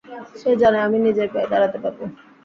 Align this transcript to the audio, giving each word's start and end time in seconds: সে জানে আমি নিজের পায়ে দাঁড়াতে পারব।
সে 0.35 0.51
জানে 0.61 0.77
আমি 0.81 0.97
নিজের 1.05 1.27
পায়ে 1.33 1.51
দাঁড়াতে 1.51 1.77
পারব। 1.83 1.99